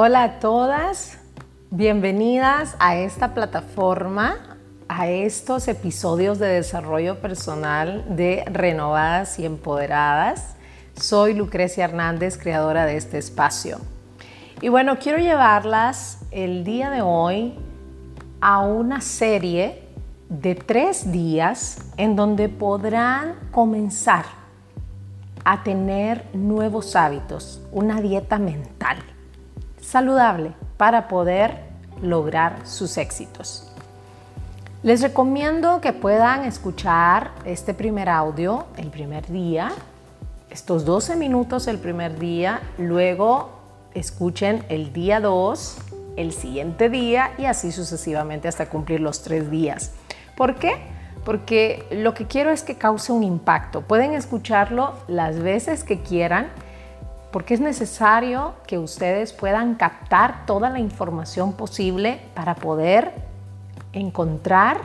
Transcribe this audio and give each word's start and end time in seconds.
Hola 0.00 0.22
a 0.22 0.38
todas, 0.38 1.18
bienvenidas 1.70 2.76
a 2.78 2.94
esta 2.94 3.34
plataforma, 3.34 4.56
a 4.86 5.08
estos 5.08 5.66
episodios 5.66 6.38
de 6.38 6.46
desarrollo 6.46 7.20
personal 7.20 8.04
de 8.08 8.44
Renovadas 8.46 9.40
y 9.40 9.44
Empoderadas. 9.44 10.54
Soy 10.94 11.34
Lucrecia 11.34 11.82
Hernández, 11.82 12.38
creadora 12.38 12.86
de 12.86 12.96
este 12.96 13.18
espacio. 13.18 13.80
Y 14.60 14.68
bueno, 14.68 15.00
quiero 15.00 15.18
llevarlas 15.18 16.20
el 16.30 16.62
día 16.62 16.90
de 16.90 17.02
hoy 17.02 17.58
a 18.40 18.60
una 18.60 19.00
serie 19.00 19.82
de 20.28 20.54
tres 20.54 21.10
días 21.10 21.78
en 21.96 22.14
donde 22.14 22.48
podrán 22.48 23.34
comenzar 23.50 24.26
a 25.44 25.64
tener 25.64 26.24
nuevos 26.34 26.94
hábitos, 26.94 27.60
una 27.72 28.00
dieta 28.00 28.38
mental 28.38 28.98
saludable 29.88 30.52
para 30.76 31.08
poder 31.08 31.60
lograr 32.02 32.58
sus 32.64 32.98
éxitos. 32.98 33.72
Les 34.82 35.00
recomiendo 35.00 35.80
que 35.80 35.94
puedan 35.94 36.44
escuchar 36.44 37.30
este 37.46 37.72
primer 37.72 38.10
audio 38.10 38.66
el 38.76 38.90
primer 38.90 39.26
día, 39.26 39.72
estos 40.50 40.84
12 40.84 41.16
minutos 41.16 41.66
el 41.68 41.78
primer 41.78 42.18
día, 42.18 42.60
luego 42.76 43.48
escuchen 43.94 44.62
el 44.68 44.92
día 44.92 45.20
2, 45.20 45.78
el 46.16 46.32
siguiente 46.32 46.90
día 46.90 47.32
y 47.38 47.46
así 47.46 47.72
sucesivamente 47.72 48.46
hasta 48.46 48.68
cumplir 48.68 49.00
los 49.00 49.22
tres 49.22 49.50
días. 49.50 49.92
¿Por 50.36 50.56
qué? 50.56 50.76
Porque 51.24 51.86
lo 51.90 52.12
que 52.12 52.26
quiero 52.26 52.50
es 52.50 52.62
que 52.62 52.76
cause 52.76 53.10
un 53.10 53.24
impacto. 53.24 53.80
Pueden 53.80 54.12
escucharlo 54.12 54.92
las 55.08 55.38
veces 55.38 55.82
que 55.82 56.02
quieran 56.02 56.48
porque 57.30 57.54
es 57.54 57.60
necesario 57.60 58.54
que 58.66 58.78
ustedes 58.78 59.32
puedan 59.32 59.74
captar 59.74 60.46
toda 60.46 60.70
la 60.70 60.78
información 60.78 61.52
posible 61.52 62.20
para 62.34 62.54
poder 62.54 63.12
encontrar 63.92 64.80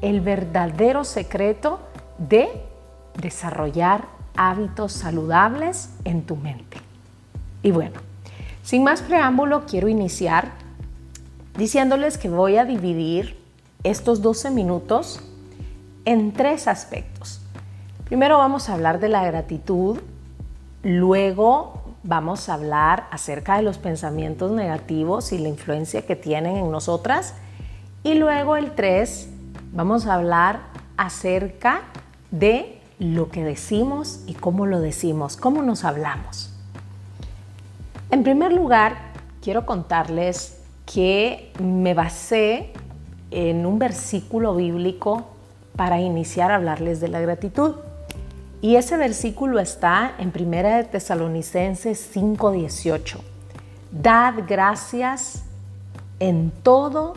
el 0.00 0.20
verdadero 0.20 1.04
secreto 1.04 1.80
de 2.18 2.48
desarrollar 3.20 4.06
hábitos 4.36 4.92
saludables 4.92 5.90
en 6.04 6.22
tu 6.22 6.36
mente. 6.36 6.78
Y 7.62 7.70
bueno, 7.70 8.00
sin 8.62 8.84
más 8.84 9.02
preámbulo, 9.02 9.64
quiero 9.66 9.88
iniciar 9.88 10.50
diciéndoles 11.56 12.18
que 12.18 12.28
voy 12.28 12.56
a 12.56 12.64
dividir 12.64 13.40
estos 13.84 14.22
12 14.22 14.50
minutos 14.50 15.20
en 16.04 16.32
tres 16.32 16.68
aspectos. 16.68 17.40
Primero 18.04 18.38
vamos 18.38 18.68
a 18.68 18.74
hablar 18.74 19.00
de 19.00 19.08
la 19.08 19.24
gratitud, 19.24 19.98
luego 20.86 21.82
vamos 22.04 22.48
a 22.48 22.54
hablar 22.54 23.08
acerca 23.10 23.56
de 23.56 23.62
los 23.62 23.76
pensamientos 23.76 24.52
negativos 24.52 25.32
y 25.32 25.38
la 25.38 25.48
influencia 25.48 26.06
que 26.06 26.14
tienen 26.14 26.56
en 26.56 26.70
nosotras. 26.70 27.34
Y 28.04 28.14
luego 28.14 28.56
el 28.56 28.70
3, 28.76 29.28
vamos 29.72 30.06
a 30.06 30.14
hablar 30.14 30.60
acerca 30.96 31.82
de 32.30 32.80
lo 33.00 33.30
que 33.30 33.42
decimos 33.42 34.20
y 34.28 34.34
cómo 34.34 34.64
lo 34.64 34.80
decimos, 34.80 35.36
cómo 35.36 35.60
nos 35.62 35.84
hablamos. 35.84 36.52
En 38.12 38.22
primer 38.22 38.52
lugar, 38.52 38.96
quiero 39.42 39.66
contarles 39.66 40.60
que 40.86 41.52
me 41.58 41.94
basé 41.94 42.72
en 43.32 43.66
un 43.66 43.80
versículo 43.80 44.54
bíblico 44.54 45.26
para 45.74 46.00
iniciar 46.00 46.52
a 46.52 46.54
hablarles 46.54 47.00
de 47.00 47.08
la 47.08 47.20
gratitud. 47.20 47.74
Y 48.66 48.74
ese 48.74 48.96
versículo 48.96 49.60
está 49.60 50.16
en 50.18 50.32
Primera 50.32 50.78
de 50.78 50.82
Tesalonicenses 50.82 52.00
5:18. 52.12 53.20
Dad 53.92 54.34
gracias 54.48 55.44
en 56.18 56.50
todo 56.64 57.14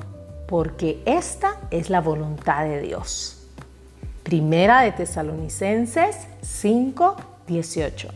porque 0.48 1.02
esta 1.08 1.56
es 1.72 1.90
la 1.90 2.02
voluntad 2.02 2.66
de 2.66 2.82
Dios. 2.82 3.48
Primera 4.22 4.82
de 4.82 4.92
Tesalonicenses 4.92 6.18
5:18. 6.44 8.10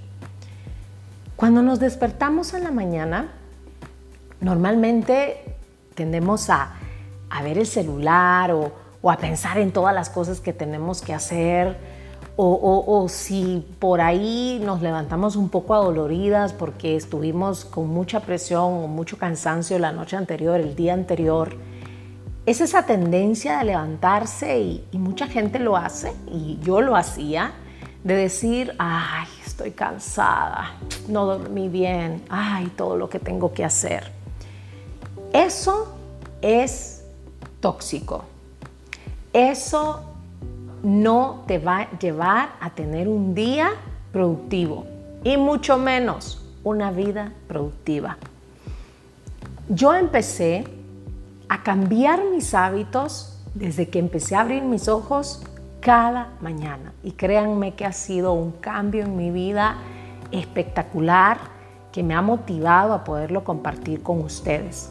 Cuando 1.35 1.63
nos 1.63 1.79
despertamos 1.79 2.53
en 2.53 2.63
la 2.63 2.71
mañana, 2.71 3.31
normalmente 4.41 5.55
tendemos 5.95 6.51
a, 6.51 6.75
ver 7.41 7.57
el 7.57 7.65
celular 7.65 8.51
o, 8.51 8.71
o 9.01 9.09
a 9.09 9.17
pensar 9.17 9.57
en 9.57 9.71
todas 9.71 9.95
las 9.95 10.11
cosas 10.11 10.39
que 10.39 10.53
tenemos 10.53 11.01
que 11.01 11.15
hacer 11.15 11.92
o, 12.35 13.05
si 13.09 13.65
por 13.79 14.01
ahí 14.01 14.59
nos 14.63 14.81
levantamos 14.81 15.35
un 15.35 15.49
poco 15.49 15.75
adoloridas 15.75 16.53
porque 16.53 16.95
estuvimos 16.95 17.63
con 17.63 17.87
mucha 17.89 18.21
presión 18.21 18.83
o 18.83 18.87
mucho 18.87 19.17
cansancio 19.17 19.77
la 19.77 19.91
noche 19.91 20.17
anterior, 20.17 20.59
el 20.59 20.75
día 20.75 20.93
anterior, 20.93 21.55
es 22.45 22.59
esa 22.59 22.85
tendencia 22.85 23.59
de 23.59 23.65
levantarse 23.65 24.59
y, 24.59 24.83
y 24.91 24.97
mucha 24.97 25.27
gente 25.27 25.59
lo 25.59 25.77
hace 25.77 26.13
y 26.27 26.59
yo 26.61 26.81
lo 26.81 26.95
hacía, 26.95 27.53
de 28.03 28.15
decir, 28.15 28.75
ay, 28.79 29.27
estoy 29.45 29.71
cansada, 29.71 30.75
no 31.07 31.25
dormí 31.25 31.69
bien, 31.69 32.21
ay, 32.29 32.67
todo 32.75 32.97
lo 32.97 33.09
que 33.09 33.19
tengo 33.19 33.53
que 33.53 33.63
hacer. 33.63 34.11
Eso 35.31 35.95
es 36.41 37.05
tóxico. 37.61 38.25
Eso 39.31 40.12
no 40.83 41.43
te 41.47 41.59
va 41.59 41.79
a 41.79 41.97
llevar 41.97 42.49
a 42.59 42.69
tener 42.69 43.07
un 43.07 43.33
día 43.33 43.71
productivo 44.11 44.85
y 45.23 45.37
mucho 45.37 45.77
menos 45.77 46.45
una 46.63 46.91
vida 46.91 47.31
productiva. 47.47 48.17
Yo 49.69 49.93
empecé 49.93 50.65
a 51.47 51.63
cambiar 51.63 52.25
mis 52.25 52.53
hábitos 52.53 53.41
desde 53.53 53.87
que 53.87 53.99
empecé 53.99 54.35
a 54.35 54.41
abrir 54.41 54.63
mis 54.63 54.89
ojos 54.89 55.41
cada 55.79 56.29
mañana 56.41 56.93
y 57.03 57.11
créanme 57.11 57.75
que 57.75 57.85
ha 57.85 57.93
sido 57.93 58.33
un 58.33 58.51
cambio 58.51 59.03
en 59.03 59.15
mi 59.15 59.31
vida 59.31 59.77
espectacular 60.31 61.37
que 61.93 62.03
me 62.03 62.13
ha 62.13 62.21
motivado 62.21 62.93
a 62.93 63.03
poderlo 63.03 63.43
compartir 63.43 64.01
con 64.01 64.21
ustedes. 64.21 64.89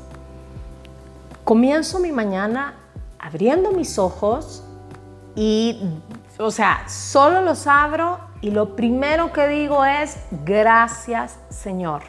Comienzo 1.45 1.99
mi 1.99 2.13
mañana 2.13 2.75
abriendo 3.19 3.73
mis 3.73 3.99
ojos 3.99 4.65
y, 5.35 5.81
o 6.39 6.51
sea, 6.51 6.89
solo 6.89 7.41
los 7.43 7.67
abro 7.67 8.19
y 8.41 8.51
lo 8.51 8.77
primero 8.77 9.33
que 9.33 9.49
digo 9.49 9.85
es, 9.85 10.19
gracias 10.45 11.39
Señor. 11.49 12.03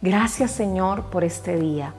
Gracias 0.00 0.52
Señor 0.52 1.04
por 1.04 1.24
este 1.24 1.56
día. 1.56 1.94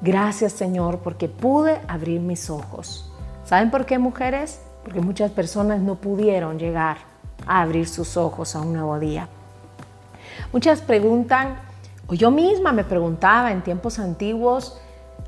Gracias 0.00 0.52
Señor 0.52 0.98
porque 0.98 1.28
pude 1.28 1.80
abrir 1.88 2.20
mis 2.20 2.50
ojos. 2.50 3.10
¿Saben 3.44 3.70
por 3.70 3.86
qué 3.86 3.98
mujeres? 3.98 4.60
Porque 4.84 5.00
muchas 5.00 5.30
personas 5.30 5.80
no 5.80 5.94
pudieron 5.94 6.58
llegar 6.58 6.98
a 7.46 7.62
abrir 7.62 7.88
sus 7.88 8.16
ojos 8.16 8.54
a 8.54 8.60
un 8.60 8.74
nuevo 8.74 8.98
día. 8.98 9.28
Muchas 10.52 10.80
preguntan, 10.80 11.56
o 12.06 12.14
yo 12.14 12.30
misma 12.30 12.72
me 12.72 12.84
preguntaba 12.84 13.52
en 13.52 13.62
tiempos 13.62 13.98
antiguos, 13.98 14.80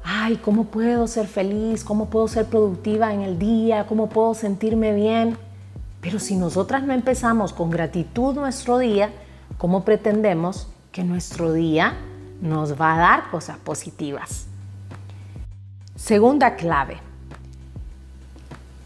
ay, 0.04 0.36
¿cómo 0.36 0.64
puedo 0.64 1.06
ser 1.06 1.26
feliz? 1.26 1.84
¿Cómo 1.84 2.10
puedo 2.10 2.28
ser 2.28 2.46
productiva 2.46 3.12
en 3.12 3.20
el 3.22 3.38
día? 3.38 3.86
¿Cómo 3.86 4.08
puedo 4.08 4.34
sentirme 4.34 4.92
bien? 4.92 5.36
Pero 6.00 6.18
si 6.18 6.36
nosotras 6.36 6.82
no 6.82 6.92
empezamos 6.92 7.52
con 7.52 7.70
gratitud 7.70 8.34
nuestro 8.34 8.78
día, 8.78 9.10
¿cómo 9.58 9.84
pretendemos 9.84 10.68
que 10.90 11.04
nuestro 11.04 11.52
día 11.52 11.94
nos 12.40 12.80
va 12.80 12.94
a 12.94 12.98
dar 12.98 13.30
cosas 13.30 13.58
positivas? 13.58 14.46
Segunda 15.94 16.56
clave. 16.56 16.98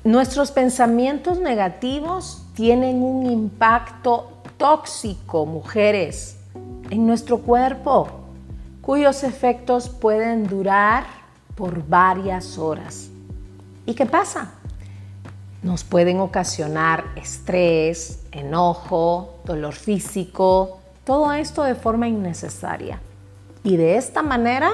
Nuestros 0.05 0.53
pensamientos 0.53 1.41
negativos 1.41 2.45
tienen 2.55 3.03
un 3.03 3.27
impacto 3.27 4.43
tóxico, 4.57 5.47
mujeres, 5.47 6.39
en 6.91 7.07
nuestro 7.07 7.39
cuerpo 7.39 8.27
cuyos 8.87 9.25
efectos 9.25 9.89
pueden 9.89 10.47
durar 10.47 11.05
por 11.57 11.87
varias 11.87 12.59
horas. 12.59 13.09
¿Y 13.87 13.95
qué 13.95 14.07
pasa? 14.07 14.53
Nos 15.63 15.83
pueden 15.83 16.21
ocasionar 16.21 17.05
estrés, 17.17 18.25
enojo, 18.31 19.41
dolor 19.45 19.75
físico, 19.75 20.79
todo 21.05 21.33
esto 21.33 21.63
de 21.65 21.75
forma 21.75 22.07
innecesaria. 22.07 23.01
Y 23.65 23.77
de 23.77 23.97
esta 23.97 24.23
manera 24.23 24.73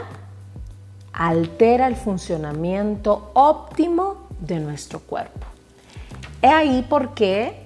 altera 1.13 1.87
el 1.87 1.97
funcionamiento 1.97 3.31
óptimo 3.35 4.27
de 4.41 4.61
nuestro 4.61 5.01
cuerpo. 5.01 5.47
Es 6.41 6.51
ahí 6.51 6.87
porque 6.89 7.63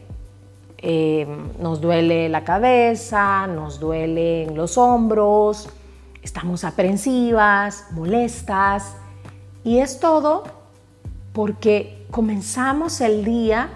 eh, 0.79 1.27
nos 1.59 1.81
duele 1.81 2.29
la 2.29 2.45
cabeza, 2.45 3.47
nos 3.47 3.81
duelen 3.81 4.55
los 4.55 4.77
hombros, 4.77 5.69
estamos 6.23 6.65
aprensivas, 6.65 7.87
molestas, 7.93 8.95
y 9.67 9.81
es 9.81 9.99
todo 9.99 10.45
porque 11.33 12.07
comenzamos 12.13 13.01
el 13.01 13.25
día 13.25 13.69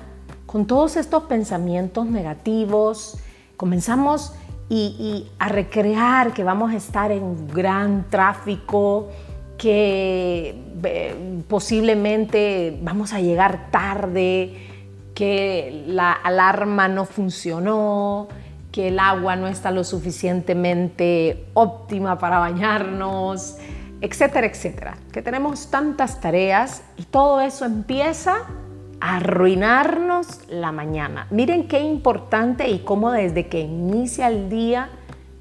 con 0.47 0.65
todos 0.67 0.97
estos 0.97 1.25
pensamientos 1.25 2.07
negativos, 2.07 3.19
comenzamos 3.57 4.33
y, 4.69 5.27
a 5.41 5.49
recrear 5.49 6.33
que 6.33 6.45
vamos 6.45 6.71
a 6.73 6.77
estar 6.77 7.11
en 7.11 7.49
gran 7.49 8.07
tráfico, 8.09 9.09
que 9.59 10.63
eh, 10.85 11.43
posiblemente 11.49 12.79
vamos 12.83 13.13
a 13.13 13.21
llegar 13.21 13.73
tarde, 13.73 14.69
que 15.13 15.85
la 15.89 16.13
alarma 16.13 16.87
no 16.87 17.05
funcionó, 17.05 18.29
que 18.71 18.89
el 18.89 19.01
agua 19.01 19.35
no 19.35 19.49
está 19.49 19.73
lo 19.73 19.83
suficientemente 19.83 21.47
óptima 21.55 22.17
para 22.21 22.39
bañarnos, 22.39 23.57
etcétera, 24.00 24.47
etcétera. 24.47 24.97
Que 25.12 25.23
tenemos 25.23 25.70
tantas 25.70 26.20
tareas 26.20 26.82
y 26.97 27.05
todo 27.05 27.41
eso 27.41 27.64
empieza 27.64 28.47
a 29.00 29.17
arruinarnos 29.17 30.49
la 30.49 30.73
mañana. 30.73 31.26
Miren 31.31 31.69
qué 31.69 31.81
importante 31.81 32.69
y 32.69 32.81
cómo 32.81 33.11
desde 33.12 33.49
que 33.49 33.61
inicia 33.61 34.29
el 34.29 34.50
día 34.50 34.91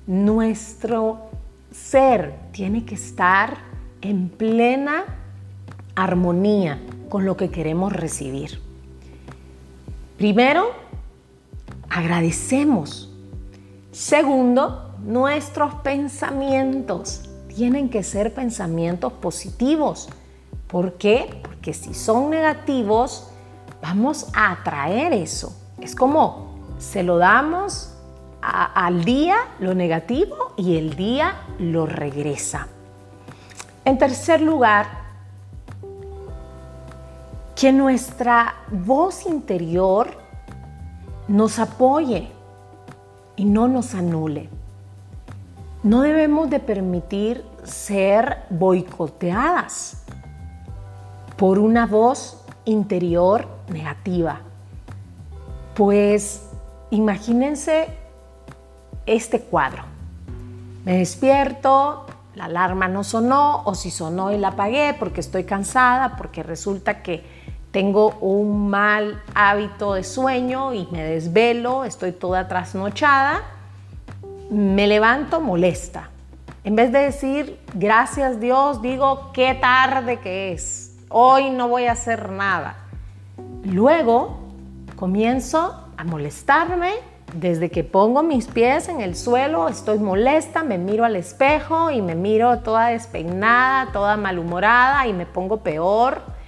nuestro 0.07 1.29
ser 1.71 2.35
tiene 2.51 2.85
que 2.85 2.95
estar 2.95 3.57
en 4.01 4.29
plena 4.29 5.03
armonía 5.95 6.79
con 7.09 7.25
lo 7.25 7.35
que 7.35 7.49
queremos 7.49 7.93
recibir. 7.93 8.61
Primero, 10.17 10.71
agradecemos 11.89 13.09
Segundo, 13.91 14.93
nuestros 15.03 15.73
pensamientos 15.75 17.28
tienen 17.59 17.89
que 17.89 18.03
ser 18.03 18.33
pensamientos 18.33 19.11
positivos. 19.11 20.07
¿Por 20.67 20.93
qué? 20.93 21.41
Porque 21.43 21.73
si 21.73 21.93
son 21.93 22.29
negativos, 22.29 23.31
vamos 23.81 24.27
a 24.33 24.53
atraer 24.53 25.11
eso. 25.11 25.53
Es 25.81 25.93
como 25.93 26.55
se 26.77 27.03
lo 27.03 27.17
damos 27.17 27.93
al 28.41 29.03
día 29.03 29.35
lo 29.59 29.75
negativo 29.75 30.53
y 30.55 30.77
el 30.77 30.95
día 30.95 31.35
lo 31.59 31.85
regresa. 31.85 32.69
En 33.83 33.97
tercer 33.97 34.39
lugar, 34.39 34.87
que 37.57 37.73
nuestra 37.73 38.55
voz 38.71 39.25
interior 39.25 40.07
nos 41.27 41.59
apoye 41.59 42.31
y 43.35 43.43
no 43.43 43.67
nos 43.67 43.95
anule. 43.95 44.49
No 45.81 46.01
debemos 46.01 46.49
de 46.49 46.59
permitir 46.59 47.45
ser 47.63 48.43
boicoteadas 48.49 50.03
por 51.37 51.57
una 51.57 51.85
voz 51.85 52.43
interior 52.65 53.47
negativa. 53.69 54.41
Pues 55.75 56.49
imagínense 56.89 57.87
este 59.05 59.39
cuadro. 59.39 59.83
Me 60.83 60.97
despierto, 60.97 62.05
la 62.35 62.45
alarma 62.45 62.89
no 62.89 63.05
sonó 63.05 63.63
o 63.63 63.73
si 63.73 63.89
sonó 63.89 64.33
y 64.33 64.37
la 64.37 64.49
apagué 64.49 64.95
porque 64.99 65.21
estoy 65.21 65.45
cansada, 65.45 66.17
porque 66.17 66.43
resulta 66.43 67.01
que 67.01 67.23
tengo 67.71 68.15
un 68.19 68.69
mal 68.69 69.21
hábito 69.33 69.93
de 69.93 70.03
sueño 70.03 70.73
y 70.73 70.87
me 70.91 71.03
desvelo, 71.03 71.85
estoy 71.85 72.11
toda 72.11 72.49
trasnochada, 72.49 73.43
me 74.49 74.87
levanto 74.87 75.41
molesta. 75.41 76.09
En 76.63 76.75
vez 76.75 76.91
de 76.91 76.99
decir, 76.99 77.59
gracias 77.73 78.39
Dios, 78.39 78.81
digo, 78.81 79.31
qué 79.33 79.55
tarde 79.55 80.19
que 80.19 80.51
es, 80.51 80.97
hoy 81.09 81.49
no 81.49 81.67
voy 81.67 81.85
a 81.85 81.93
hacer 81.93 82.31
nada. 82.31 82.77
Luego 83.63 84.39
comienzo 84.95 85.87
a 85.95 86.03
molestarme 86.03 86.93
desde 87.33 87.69
que 87.69 87.83
pongo 87.83 88.23
mis 88.23 88.47
pies 88.47 88.89
en 88.89 89.01
el 89.01 89.15
suelo, 89.15 89.69
estoy 89.69 89.99
molesta, 89.99 90.63
me 90.63 90.77
miro 90.77 91.05
al 91.05 91.15
espejo 91.15 91.91
y 91.91 92.01
me 92.01 92.15
miro 92.15 92.59
toda 92.59 92.87
despeinada, 92.87 93.91
toda 93.91 94.17
malhumorada 94.17 95.05
y 95.07 95.13
me 95.13 95.25
pongo 95.25 95.57
peor 95.57 96.39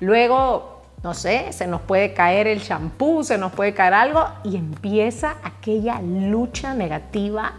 Luego, 0.00 0.73
no 1.04 1.12
sé, 1.12 1.52
se 1.52 1.66
nos 1.66 1.82
puede 1.82 2.14
caer 2.14 2.46
el 2.46 2.62
champú, 2.62 3.22
se 3.24 3.36
nos 3.36 3.52
puede 3.52 3.74
caer 3.74 3.92
algo 3.92 4.24
y 4.42 4.56
empieza 4.56 5.34
aquella 5.42 6.00
lucha 6.00 6.72
negativa. 6.72 7.52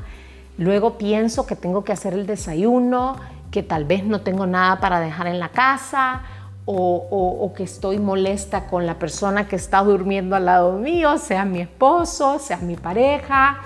Luego 0.58 0.98
pienso 0.98 1.46
que 1.46 1.56
tengo 1.56 1.84
que 1.84 1.94
hacer 1.94 2.16
el 2.16 2.26
desayuno, 2.26 3.18
que 3.52 3.62
tal 3.62 3.86
vez 3.86 4.04
no 4.04 4.22
tengo 4.22 4.48
nada 4.48 4.80
para 4.80 5.00
dejar 5.00 5.28
en 5.28 5.40
la 5.40 5.50
casa 5.50 6.24
o, 6.66 7.54
que 7.56 7.62
estoy 7.62 8.00
molesta 8.00 8.66
con 8.66 8.88
la 8.88 8.98
persona 8.98 9.48
que 9.48 9.56
está 9.56 9.84
durmiendo 9.84 10.36
al 10.36 10.46
lado 10.46 10.74
mío, 10.80 11.20
sea 11.20 11.46
mi 11.46 11.62
esposo, 11.62 12.40
sea 12.40 12.58
mi 12.58 12.76
pareja, 12.76 13.60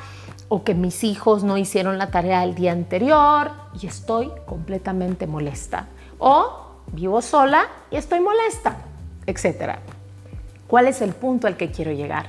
o 0.49 0.65
que 0.65 0.75
mis 0.75 1.05
hijos 1.05 1.45
no 1.45 1.57
hicieron 1.57 1.97
la 1.97 2.11
tarea 2.11 2.41
del 2.41 2.53
día 2.53 2.73
anterior 2.73 3.51
y 3.81 3.87
estoy 3.87 4.29
completamente 4.45 5.25
molesta. 5.25 5.87
O 6.17 6.65
vivo 6.91 7.21
sola 7.21 7.65
y 7.89 7.95
estoy 7.95 8.19
molesta, 8.19 8.75
etc. 9.29 9.79
¿Cuál 10.67 10.87
es 10.87 11.01
el 11.01 11.13
punto 11.13 11.47
al 11.47 11.57
que 11.57 11.71
quiero 11.71 11.91
llegar? 11.91 12.25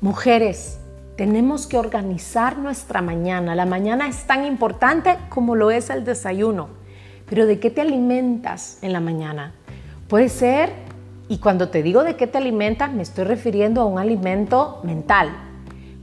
Mujeres, 0.00 0.78
tenemos 1.16 1.66
que 1.66 1.76
organizar 1.76 2.58
nuestra 2.58 3.02
mañana. 3.02 3.56
La 3.56 3.66
mañana 3.66 4.06
es 4.06 4.24
tan 4.26 4.44
importante 4.46 5.16
como 5.28 5.56
lo 5.56 5.72
es 5.72 5.90
el 5.90 6.04
desayuno. 6.04 6.68
Pero 7.28 7.46
¿de 7.46 7.58
qué 7.58 7.70
te 7.70 7.80
alimentas 7.80 8.78
en 8.82 8.92
la 8.92 9.00
mañana? 9.00 9.52
Puede 10.08 10.28
ser, 10.28 10.72
y 11.28 11.38
cuando 11.38 11.68
te 11.68 11.82
digo 11.82 12.04
de 12.04 12.16
qué 12.16 12.26
te 12.26 12.38
alimentas, 12.38 12.92
me 12.92 13.02
estoy 13.02 13.24
refiriendo 13.24 13.82
a 13.82 13.84
un 13.84 13.98
alimento 13.98 14.80
mental. 14.84 15.30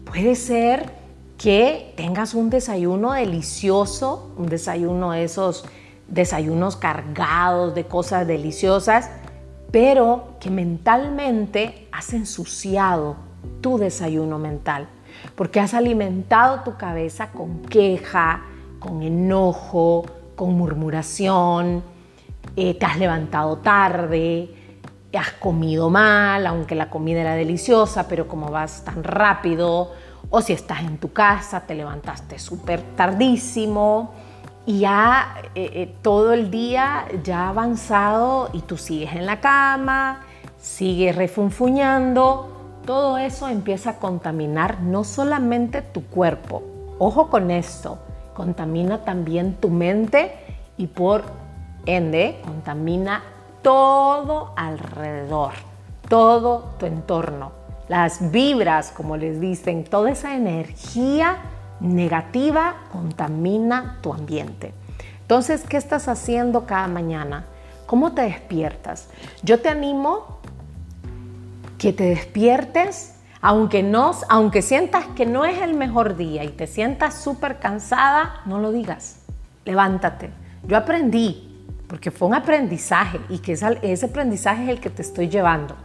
Puede 0.04 0.36
ser 0.36 0.92
que 1.38 1.94
tengas 1.96 2.34
un 2.34 2.50
desayuno 2.50 3.14
delicioso, 3.14 4.34
un 4.38 4.48
desayuno 4.48 5.12
de 5.12 5.24
esos 5.24 5.66
desayunos 6.08 6.76
cargados 6.76 7.74
de 7.74 7.86
cosas 7.86 8.28
deliciosas, 8.28 9.10
pero 9.76 10.38
que 10.40 10.50
mentalmente 10.50 11.90
has 11.92 12.14
ensuciado 12.14 13.18
tu 13.60 13.78
desayuno 13.78 14.40
mental, 14.40 14.88
porque 15.36 15.60
has 15.60 15.74
alimentado 15.74 16.62
tu 16.62 16.78
cabeza 16.78 17.32
con 17.32 17.62
queja, 17.64 18.42
con 18.80 19.04
enojo, 19.04 20.06
con 20.38 20.54
murmuración, 20.54 21.84
eh, 22.56 22.76
te 22.76 22.86
has 22.86 22.98
levantado 22.98 23.58
tarde, 23.58 24.50
has 25.14 25.34
comido 25.34 25.90
mal, 25.90 26.48
aunque 26.48 26.74
la 26.74 26.90
comida 26.90 27.20
era 27.20 27.36
deliciosa, 27.36 28.08
pero 28.08 28.30
como 28.30 28.52
vas 28.52 28.86
tan 28.86 29.04
rápido, 29.04 29.92
o 30.30 30.40
si 30.40 30.54
estás 30.54 30.84
en 30.84 31.00
tu 31.00 31.12
casa, 31.12 31.68
te 31.68 31.76
levantaste 31.76 32.40
súper 32.40 32.82
tardísimo, 32.96 34.14
y 34.66 34.80
ya 34.80 35.36
eh, 35.54 35.70
eh, 35.74 35.96
todo 36.02 36.34
el 36.34 36.50
día 36.50 37.06
ya 37.24 37.50
avanzado 37.50 38.50
y 38.54 38.62
tú 38.62 38.78
sigues 38.78 39.14
en 39.14 39.26
la 39.26 39.40
cama, 39.40 40.22
sigues 40.58 41.16
refunfuñando, 41.16 42.80
todo 42.86 43.18
eso 43.18 43.48
empieza 43.48 43.92
a 43.92 43.96
contaminar 43.98 44.82
no 44.82 45.04
solamente 45.04 45.82
tu 45.82 46.06
cuerpo, 46.06 46.64
ojo 46.98 47.30
con 47.30 47.52
esto, 47.52 48.00
contamina 48.34 49.04
también 49.04 49.56
tu 49.56 49.70
mente 49.70 50.36
y 50.78 50.88
por 50.88 51.24
ende 51.86 52.42
contamina 52.44 53.24
todo 53.62 54.54
alrededor, 54.56 55.54
todo 56.10 56.72
tu 56.80 56.88
entorno, 56.88 57.52
las 57.88 58.32
vibras, 58.32 58.92
como 58.92 59.16
les 59.18 59.40
dicen, 59.40 59.84
toda 59.84 60.12
esa 60.12 60.36
energía 60.36 61.38
negativa 61.80 62.76
contamina 62.92 63.98
tu 64.02 64.14
ambiente. 64.14 64.74
Entonces, 65.22 65.64
¿qué 65.68 65.78
estás 65.78 66.08
haciendo 66.08 66.66
cada 66.66 66.88
mañana? 66.88 67.46
¿Cómo 67.86 68.14
te 68.14 68.22
despiertas? 68.22 69.10
Yo 69.44 69.60
te 69.62 69.70
animo 69.70 70.40
que 71.78 71.94
te 71.94 72.04
despiertes, 72.06 73.16
aunque, 73.42 73.84
no, 73.84 74.12
aunque 74.30 74.62
sientas 74.62 75.06
que 75.16 75.26
no 75.26 75.46
es 75.46 75.62
el 75.62 75.74
mejor 75.74 76.16
día 76.16 76.44
y 76.44 76.50
te 76.50 76.68
sientas 76.68 77.22
súper 77.22 77.60
cansada, 77.60 78.42
no 78.46 78.60
lo 78.60 78.72
digas. 78.72 79.20
Levántate. 79.66 80.32
Yo 80.68 80.78
aprendí, 80.78 81.66
porque 81.88 82.12
fue 82.12 82.28
un 82.28 82.36
aprendizaje 82.36 83.20
y 83.30 83.40
que 83.40 83.54
ese 83.54 84.06
aprendizaje 84.06 84.64
es 84.64 84.70
el 84.70 84.80
que 84.80 84.90
te 84.90 85.02
estoy 85.02 85.28
llevando. 85.28 85.76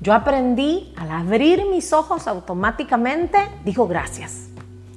Yo 0.00 0.12
aprendí 0.12 0.92
al 0.96 1.10
abrir 1.10 1.64
mis 1.66 1.92
ojos 1.92 2.28
automáticamente, 2.28 3.38
dijo 3.64 3.88
gracias 3.88 4.47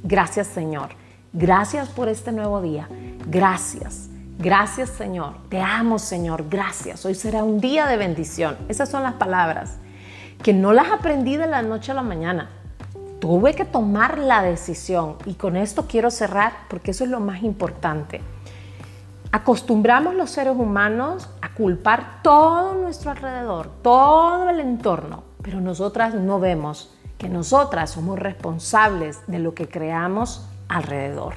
Gracias 0.04 0.48
Señor. 0.48 0.90
Gracias 1.34 1.90
por 1.90 2.10
este 2.10 2.32
nuevo 2.32 2.62
día. 2.62 2.88
Gracias. 3.28 4.10
Gracias 4.38 4.90
Señor. 4.90 5.36
Te 5.50 5.62
amo 5.62 6.00
Señor. 6.00 6.46
Gracias. 6.50 7.06
Hoy 7.06 7.16
será 7.16 7.44
un 7.44 7.60
día 7.60 7.86
de 7.86 7.98
bendición. 7.98 8.58
Esas 8.68 8.90
son 8.90 9.04
las 9.04 9.14
palabras 9.14 9.78
que 10.42 10.54
no 10.54 10.74
las 10.74 10.92
aprendí 10.92 11.38
de 11.38 11.48
la 11.48 11.62
noche 11.62 11.92
a 11.92 11.96
la 11.96 12.02
mañana. 12.02 12.50
Tuve 13.20 13.54
que 13.54 13.66
tomar 13.66 14.18
la 14.18 14.42
decisión 14.42 15.18
y 15.26 15.36
con 15.36 15.56
esto 15.56 15.86
quiero 15.88 16.10
cerrar 16.10 16.54
porque 16.68 16.92
eso 16.92 17.04
es 17.04 17.12
lo 17.12 17.20
más 17.20 17.44
importante. 17.44 18.22
Acostumbramos 19.32 20.16
los 20.16 20.32
seres 20.32 20.56
humanos 20.58 21.30
a 21.42 21.54
culpar 21.54 22.22
todo 22.24 22.74
nuestro 22.74 23.12
alrededor, 23.12 23.70
todo 23.84 24.50
el 24.50 24.60
entorno, 24.60 25.24
pero 25.44 25.62
nosotras 25.62 26.16
no 26.16 26.40
vemos 26.40 26.94
que 27.22 27.30
nosotras 27.30 27.92
somos 27.92 28.18
responsables 28.18 29.20
de 29.28 29.38
lo 29.38 29.54
que 29.54 29.70
creamos 29.70 30.44
alrededor. 30.68 31.36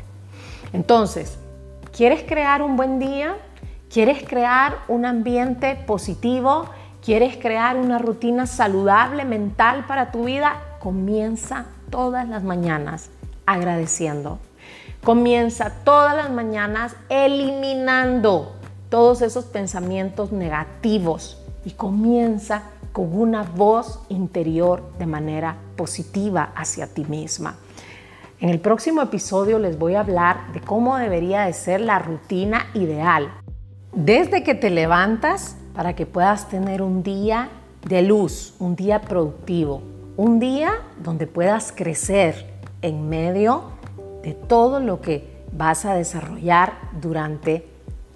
Entonces, 0.72 1.36
¿quieres 1.94 2.22
crear 2.22 2.62
un 2.62 2.78
buen 2.78 2.98
día? 2.98 3.36
¿Quieres 3.92 4.26
crear 4.26 4.78
un 4.88 5.04
ambiente 5.04 5.76
positivo? 5.76 6.64
¿Quieres 7.04 7.36
crear 7.36 7.76
una 7.76 7.98
rutina 7.98 8.46
saludable 8.46 9.26
mental 9.26 9.84
para 9.86 10.10
tu 10.10 10.24
vida? 10.24 10.54
Comienza 10.80 11.66
todas 11.90 12.26
las 12.30 12.42
mañanas 12.42 13.10
agradeciendo. 13.44 14.38
Comienza 15.04 15.70
todas 15.84 16.16
las 16.16 16.30
mañanas 16.30 16.96
eliminando 17.10 18.54
todos 18.88 19.20
esos 19.20 19.44
pensamientos 19.44 20.32
negativos 20.32 21.44
y 21.66 21.72
comienza 21.72 22.62
con 22.94 23.12
una 23.18 23.42
voz 23.42 23.98
interior 24.08 24.80
de 25.00 25.06
manera 25.06 25.56
positiva 25.74 26.52
hacia 26.54 26.86
ti 26.86 27.04
misma. 27.04 27.56
En 28.38 28.50
el 28.50 28.60
próximo 28.60 29.02
episodio 29.02 29.58
les 29.58 29.76
voy 29.76 29.96
a 29.96 30.00
hablar 30.00 30.52
de 30.52 30.60
cómo 30.60 30.96
debería 30.96 31.42
de 31.42 31.54
ser 31.54 31.80
la 31.80 31.98
rutina 31.98 32.66
ideal. 32.72 33.32
Desde 33.92 34.44
que 34.44 34.54
te 34.54 34.70
levantas 34.70 35.56
para 35.74 35.96
que 35.96 36.06
puedas 36.06 36.48
tener 36.48 36.82
un 36.82 37.02
día 37.02 37.48
de 37.84 38.02
luz, 38.02 38.54
un 38.60 38.76
día 38.76 39.00
productivo, 39.00 39.82
un 40.16 40.38
día 40.38 40.74
donde 41.02 41.26
puedas 41.26 41.72
crecer 41.72 42.46
en 42.80 43.08
medio 43.08 43.72
de 44.22 44.34
todo 44.34 44.78
lo 44.78 45.00
que 45.00 45.42
vas 45.50 45.84
a 45.84 45.94
desarrollar 45.94 46.74
durante 47.00 47.66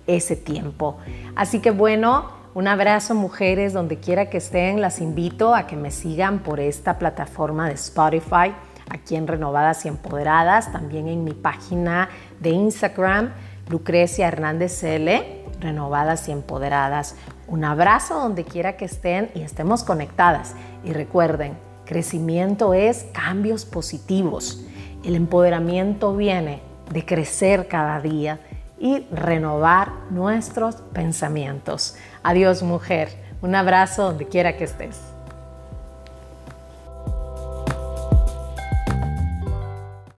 ese 0.06 0.36
tiempo. 0.36 0.98
Así 1.34 1.58
que 1.58 1.72
bueno, 1.72 2.37
un 2.54 2.66
abrazo 2.66 3.14
mujeres, 3.14 3.72
donde 3.72 3.98
quiera 3.98 4.30
que 4.30 4.38
estén, 4.38 4.80
las 4.80 5.00
invito 5.00 5.54
a 5.54 5.66
que 5.66 5.76
me 5.76 5.90
sigan 5.90 6.40
por 6.40 6.60
esta 6.60 6.98
plataforma 6.98 7.68
de 7.68 7.74
Spotify, 7.74 8.54
aquí 8.90 9.16
en 9.16 9.26
Renovadas 9.26 9.84
y 9.84 9.88
Empoderadas, 9.88 10.72
también 10.72 11.08
en 11.08 11.24
mi 11.24 11.34
página 11.34 12.08
de 12.40 12.50
Instagram, 12.50 13.32
Lucrecia 13.68 14.28
Hernández 14.28 14.82
L, 14.82 15.44
Renovadas 15.60 16.28
y 16.28 16.32
Empoderadas. 16.32 17.16
Un 17.46 17.64
abrazo 17.64 18.18
donde 18.18 18.44
quiera 18.44 18.76
que 18.76 18.86
estén 18.86 19.30
y 19.34 19.42
estemos 19.42 19.84
conectadas. 19.84 20.54
Y 20.84 20.92
recuerden, 20.92 21.58
crecimiento 21.84 22.72
es 22.74 23.06
cambios 23.12 23.64
positivos. 23.66 24.64
El 25.04 25.14
empoderamiento 25.16 26.16
viene 26.16 26.62
de 26.92 27.04
crecer 27.04 27.68
cada 27.68 28.00
día 28.00 28.40
y 28.80 29.06
renovar 29.10 29.92
nuestros 30.10 30.76
pensamientos. 30.92 31.96
Adiós 32.22 32.62
mujer, 32.62 33.08
un 33.42 33.54
abrazo 33.54 34.04
donde 34.04 34.26
quiera 34.28 34.56
que 34.56 34.64
estés. 34.64 35.07